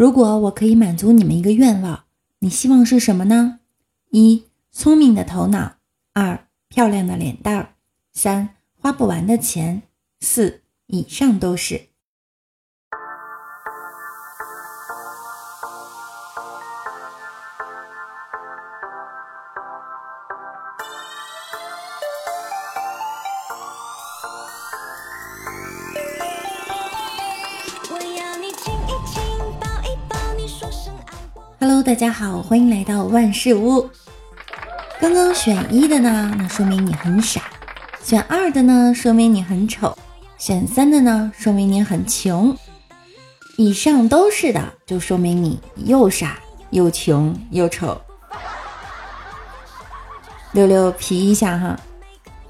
[0.00, 2.04] 如果我可以满足你们一个愿望，
[2.38, 3.60] 你希望是什么呢？
[4.12, 5.76] 一、聪明的头脑；
[6.14, 7.74] 二、漂亮的脸蛋儿；
[8.10, 9.82] 三、花不完的钱；
[10.18, 11.89] 四、以上都是。
[31.82, 33.88] 大家好，欢迎来到万事屋。
[35.00, 37.40] 刚刚选一的呢，那说明你很傻；
[38.04, 39.96] 选二的呢，说明你很丑；
[40.36, 42.54] 选三的呢，说明你很穷。
[43.56, 46.38] 以上都是的，就说明你又傻
[46.68, 47.98] 又穷又丑。
[50.52, 51.80] 六六皮一下哈。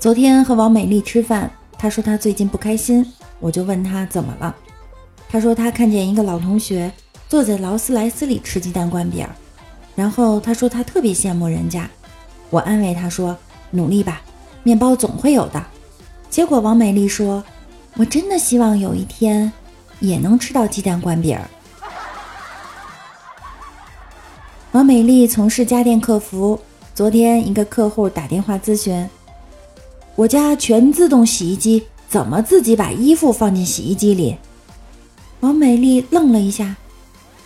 [0.01, 3.07] 昨天和王美丽吃饭，她说她最近不开心，
[3.39, 4.53] 我就问她怎么了，
[5.29, 6.91] 她说她看见一个老同学。
[7.31, 9.25] 坐在劳斯莱斯里吃鸡蛋灌饼，
[9.95, 11.89] 然后他说他特别羡慕人家。
[12.51, 13.39] 我安慰他说
[13.71, 14.21] ：“努力吧，
[14.65, 15.65] 面包总会有的。”
[16.29, 17.45] 结果王美丽说
[17.95, 19.53] ：“我真的希望有一天
[20.01, 21.39] 也能吃到鸡蛋灌饼。”
[24.73, 26.59] 王美丽从事家电客服，
[26.97, 29.09] 昨天一个客户打电话咨询
[30.17, 34.37] ：“我家全自动洗衣机怎么自己把衣服放进洗衣机里？”
[35.39, 36.75] 王美丽愣了一下。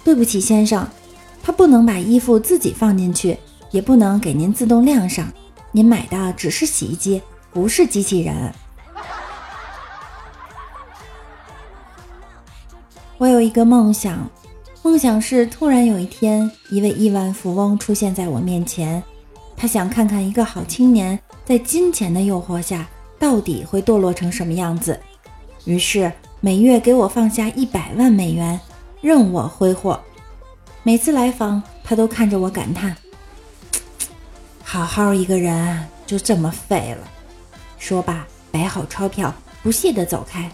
[0.04, 0.86] 对不起，先生，
[1.42, 3.38] 他不能把衣服自己放进去，
[3.70, 5.26] 也不能给您自动晾上。
[5.72, 8.52] 您买的只是洗衣机，不是机器人。
[13.16, 14.28] 我有一个梦想，
[14.82, 19.02] 梦想是突然有一天，一位亿万富翁出现在我面前，
[19.56, 22.86] 他想看看一个好青年在金钱的诱惑下
[23.18, 25.00] 到底会堕落成什么样子，
[25.64, 28.60] 于是每月给我放下一百万美元。
[29.04, 30.00] 任我挥霍，
[30.82, 32.96] 每次来访，他都看着我感叹
[34.64, 37.06] ：“好好一个人就这么废了。”
[37.78, 40.50] 说罢，摆好钞票，不屑地走开。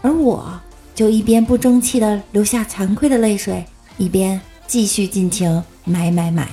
[0.00, 0.60] 而我
[0.96, 3.64] 就一边不争气地流下惭愧的泪水，
[3.98, 6.48] 一边继续尽情买买买。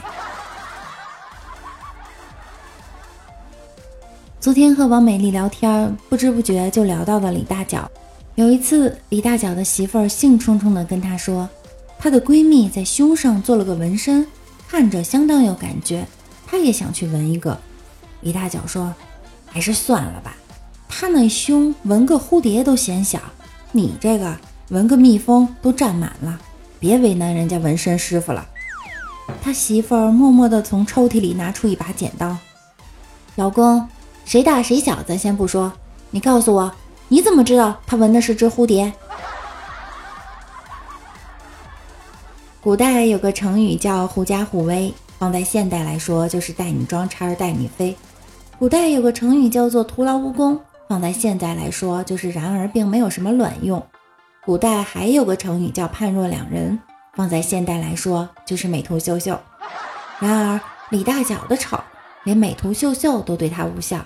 [4.39, 7.89] 昨天和王美丽聊天，不知不觉就聊到了李大脚。
[8.39, 11.49] 有一次，李大脚的媳妇儿兴冲冲地跟他说，
[11.97, 14.25] 她的闺蜜在胸上做了个纹身，
[14.65, 16.07] 看着相当有感觉，
[16.47, 17.59] 她也想去纹一个。
[18.21, 18.95] 李大脚说
[19.45, 20.37] ：“还是算了吧，
[20.87, 23.19] 她那胸纹个蝴蝶都嫌小，
[23.73, 24.33] 你这个
[24.69, 26.39] 纹个蜜蜂都占满了，
[26.79, 28.47] 别为难人家纹身师傅了。”
[29.43, 32.37] 他媳妇儿默默地从抽屉里拿出一把剪刀，
[33.35, 33.85] 老公，
[34.23, 35.73] 谁大谁小咱先不说，
[36.09, 36.73] 你告诉我。
[37.11, 38.93] 你怎么知道他纹的是只蝴蝶？
[42.61, 47.95] 古代有个成语叫“狐假虎威”，放在现代来说就是“带你装叉带你飞”。
[48.59, 53.83] 古代有个成语叫做“徒劳无功”，放在现代来说就是“然而并没有什么卵用”。
[54.45, 56.77] 古代还有个成语叫“判若两人”，
[57.15, 59.39] 放在现代来说就是“美图秀秀”。
[60.19, 60.59] 然而
[60.89, 61.79] 李大脚的丑，
[62.23, 64.05] 连美图秀秀都对他无效。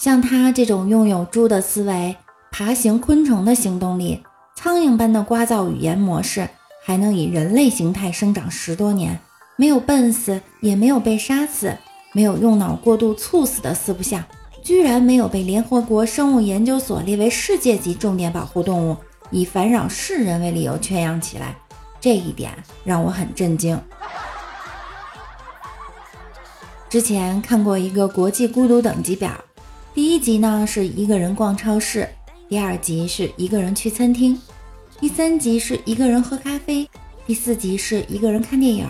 [0.00, 2.16] 像他这种拥有猪的思维、
[2.50, 4.22] 爬行昆虫的行动力、
[4.56, 6.48] 苍蝇般的聒噪语言模式，
[6.82, 9.20] 还能以人类形态生长十多年，
[9.56, 11.76] 没有笨死，也没有被杀死，
[12.14, 14.24] 没有用脑过度猝死的四不像，
[14.62, 18.96] 居然没有被联合国生物研究所列为世界级重点保护动物，
[19.30, 21.54] 以烦扰世人为理由圈养起来，
[22.00, 22.50] 这一点
[22.84, 23.78] 让我很震惊。
[26.88, 29.30] 之前看过一个国际孤独等级表。
[29.92, 32.08] 第一集呢是一个人逛超市，
[32.48, 34.38] 第二集是一个人去餐厅，
[35.00, 36.88] 第三集是一个人喝咖啡，
[37.26, 38.88] 第四集是一个人看电影，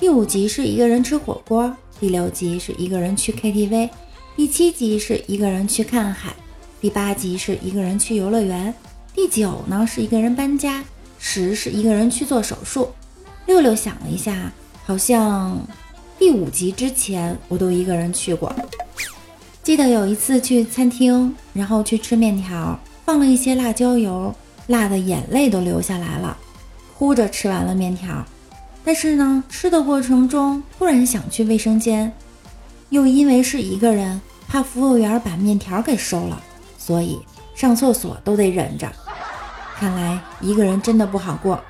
[0.00, 3.90] 第五集是一个人吃火锅，第六集是一个人去 KTV，
[4.36, 6.34] 第七集是一个人去看海，
[6.80, 8.74] 第八集是一个人去游乐园，
[9.14, 10.82] 第九呢是一个人搬家，
[11.18, 12.88] 十是一个人去做手术。
[13.44, 14.50] 六六想了一下，
[14.86, 15.60] 好像
[16.18, 18.50] 第五集之前我都一个人去过。
[19.68, 24.34] 记得有一次去餐厅，然后去吃面条，放了一些辣椒油，
[24.68, 26.34] 辣的眼泪都流下来了，
[26.96, 28.24] 哭着吃完了面条。
[28.82, 32.10] 但是呢，吃的过程中突然想去卫生间，
[32.88, 34.18] 又因为是一个人，
[34.48, 36.42] 怕服务员把面条给收了，
[36.78, 37.20] 所以
[37.54, 38.90] 上厕所都得忍着。
[39.76, 41.62] 看来一个人真的不好过。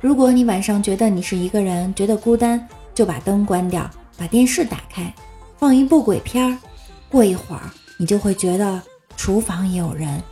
[0.00, 5.12] 如果你晚上觉得你是一个人，觉得孤单，就把灯关掉，把电视打开。
[5.58, 6.56] 放一部鬼片儿，
[7.08, 7.62] 过一会儿
[7.96, 8.80] 你就会觉得
[9.16, 10.22] 厨房也有人，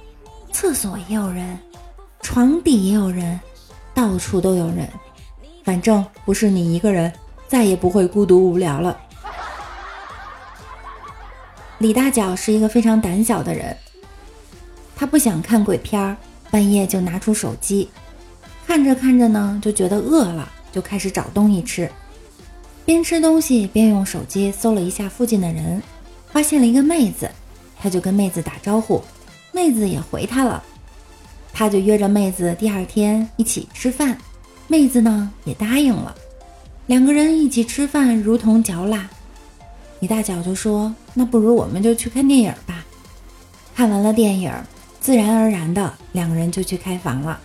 [0.53, 1.59] 厕所也有人，
[2.21, 3.39] 床底也有人，
[3.93, 4.89] 到处都有人。
[5.65, 7.13] 反正不是你一个人，
[7.49, 8.97] 再也不会孤独无聊了。
[11.79, 13.77] 李大脚是一个非常胆小的人，
[14.95, 16.17] 他不想看鬼片儿，
[16.53, 17.91] 半夜就拿出手机，
[18.65, 21.91] 看着看着呢，就觉得饿了，就开始找东西吃，
[22.87, 25.83] 边吃东西边用手机搜了一下附近的人，
[26.31, 27.29] 发现了一个妹子，
[27.77, 29.03] 他就跟妹子打招呼，
[29.51, 30.63] 妹子也回他了，
[31.53, 34.17] 他就约着妹子第二天一起吃饭，
[34.69, 36.15] 妹子呢也答应了，
[36.87, 39.11] 两个人一起吃饭如同嚼蜡。
[39.99, 42.87] 李大脚就说：“那不如我们就去看电影吧。”
[43.75, 44.53] 看完了电影，
[45.01, 47.41] 自然而然的两个人就去开房了。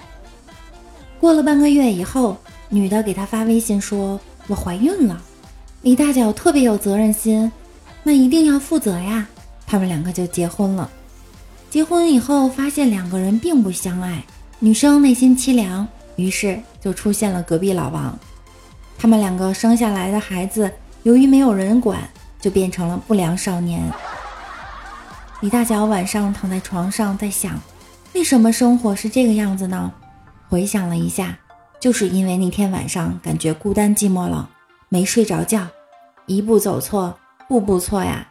[1.19, 2.37] 过了半个月以后，
[2.69, 5.19] 女的给他发微信说：“我怀孕了。”
[5.81, 7.51] 李大脚特别有责任心，
[8.03, 9.27] 那一定要负责呀。
[9.65, 10.89] 他们两个就结婚了。
[11.69, 14.23] 结婚以后发现两个人并不相爱，
[14.59, 18.17] 女生内心凄凉，于是就出现了隔壁老王。
[18.97, 20.71] 他们两个生下来的孩子，
[21.03, 21.99] 由于没有人管。
[22.41, 23.83] 就变成了不良少年。
[25.41, 27.61] 李大脚晚上躺在床上，在想，
[28.15, 29.91] 为什么生活是这个样子呢？
[30.49, 31.37] 回想了一下，
[31.79, 34.49] 就是因为那天晚上感觉孤单寂寞了，
[34.93, 35.65] 没睡着觉，
[36.25, 37.17] 一步走错，
[37.47, 38.27] 步步错呀。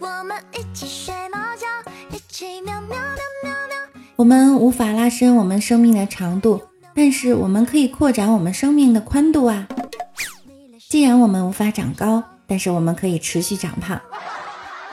[0.00, 1.66] 我们一起睡猫觉，
[2.10, 2.98] 一起喵喵喵
[3.44, 4.02] 喵喵。
[4.16, 6.60] 我们无法拉伸我们生命的长度，
[6.96, 9.68] 但是我们可以扩展我们生命的宽度啊。
[11.00, 13.98] 虽然我们无法长高，但是我们可以持续长胖。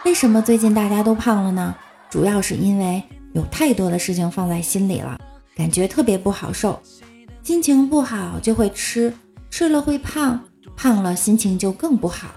[0.05, 1.75] 为什么最近大家都胖了呢？
[2.09, 5.19] 主要是因为有太多的事情放在心里了，
[5.53, 6.81] 感觉特别不好受，
[7.43, 9.13] 心情不好就会吃，
[9.49, 10.39] 吃了会胖，
[10.77, 12.29] 胖了心情就更不好。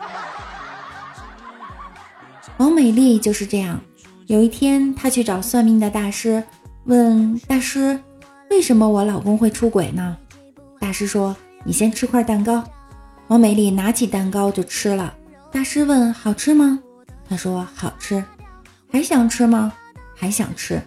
[2.57, 3.81] 王美丽就是这样。
[4.27, 6.43] 有一天，她去找算命的大师，
[6.87, 7.97] 问大师
[8.51, 10.17] ：“为什么我老公会出轨呢？”
[10.81, 12.65] 大师说：“你先吃块蛋糕。”
[13.31, 15.15] 王美丽拿起蛋糕就吃了。
[15.53, 16.81] 大师问：“好吃吗？”
[17.31, 18.25] 她说：“好吃。”
[18.91, 19.73] 还想吃吗？
[20.17, 20.82] 还想吃。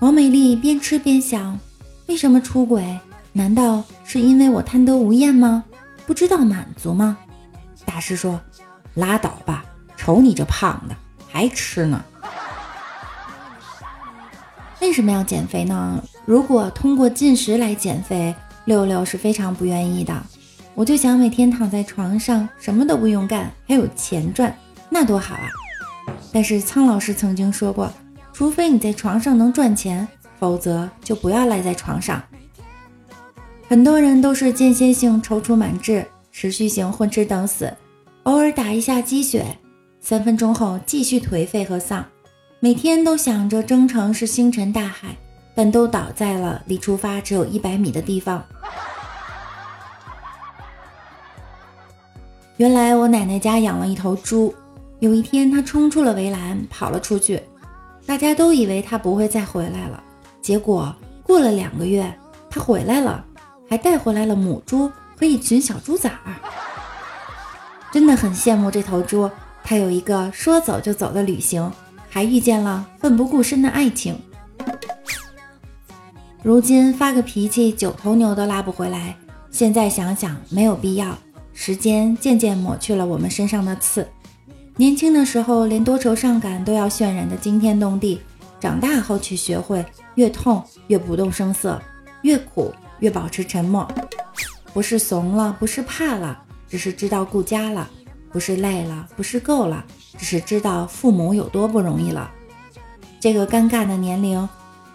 [0.00, 1.58] 王美丽边吃边想：
[2.08, 3.00] 为什么出轨？
[3.32, 5.64] 难道是因为我贪得无厌吗？
[6.06, 7.16] 不知道满足吗？
[7.86, 8.38] 大师说
[8.92, 9.64] ：“拉倒吧。”
[9.96, 10.94] 瞅你这胖的，
[11.26, 12.04] 还吃呢？
[14.82, 16.04] 为什么要减肥呢？
[16.26, 18.34] 如果通过进食来减肥，
[18.66, 20.22] 六六是非常不愿意的。
[20.74, 24.52] 我就想每天躺在床上，什么都不用干，还有钱赚，
[24.90, 25.48] 那多好啊！
[26.32, 27.92] 但是苍老师曾经说过，
[28.32, 30.06] 除非你在床上能赚钱，
[30.38, 32.20] 否则就不要赖在床上。
[33.68, 37.72] 很多人都是间歇性踌躇满志，持续性混吃等死，
[38.24, 39.46] 偶尔打一下鸡血。
[40.00, 42.04] 三分钟后继续颓废和丧，
[42.58, 45.16] 每天都想着征程是星辰大海，
[45.54, 48.44] 但都倒在了离出发只有一百米的地方。
[52.56, 54.54] 原来我奶奶家养了一头猪，
[55.00, 57.42] 有一天它冲出了围栏跑了出去，
[58.06, 60.00] 大家都以为它不会再回来了。
[60.40, 60.94] 结果
[61.24, 62.14] 过了两个月，
[62.48, 63.24] 它回来了，
[63.68, 66.34] 还带回来了母猪和一群小猪崽儿，
[67.92, 69.28] 真的很羡慕这头猪。
[69.64, 71.72] 它有一个说走就走的旅行，
[72.08, 74.16] 还遇见了奋不顾身的爱情。
[76.42, 79.16] 如今发个脾气，九头牛都拉不回来。
[79.50, 81.16] 现在想想没有必要，
[81.54, 84.06] 时间渐渐抹去了我们身上的刺。
[84.76, 88.20] 年轻的时候连多愁善感都要渲染的惊天动地，
[88.60, 89.82] 长大后却学会
[90.16, 91.80] 越痛越不动声色，
[92.22, 93.88] 越苦越保持沉默。
[94.72, 97.88] 不是怂了，不是怕了，只是知道顾家了。
[98.32, 99.84] 不是累了，不是够了，
[100.18, 102.28] 只是知道父母有多不容易了。
[103.20, 104.48] 这个尴尬的年龄，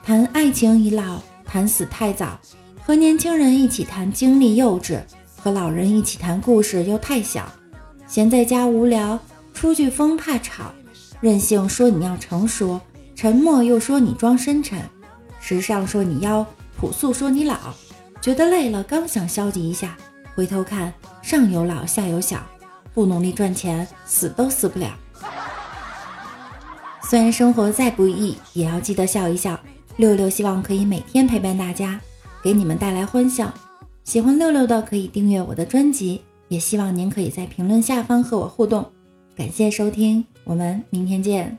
[0.03, 2.37] 谈爱情已老，谈死太早；
[2.85, 4.99] 和年轻人一起谈经历幼稚，
[5.41, 7.51] 和老人一起谈故事又太小。
[8.07, 9.19] 闲在家无聊，
[9.53, 10.71] 出去疯怕吵，
[11.21, 12.79] 任性说你要成熟，
[13.15, 14.79] 沉默又说你装深沉，
[15.39, 16.45] 时尚说你妖，
[16.79, 17.55] 朴素说你老。
[18.21, 19.95] 觉得累了，刚想消极一下，
[20.35, 22.39] 回头看上有老下有小。
[22.93, 24.89] 不努力赚钱，死都死不了。
[27.03, 29.57] 虽然生活再不易，也要记得笑一笑。
[29.97, 31.99] 六六希望可以每天陪伴大家，
[32.41, 33.53] 给你们带来欢笑。
[34.09, 38.83] 喜欢六六的可以订阅我的专辑，也希望您可以在评论下方和我互动。
[39.35, 41.55] 感谢收听，我们明天见。